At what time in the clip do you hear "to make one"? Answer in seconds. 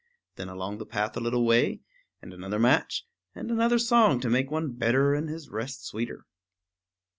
4.21-4.71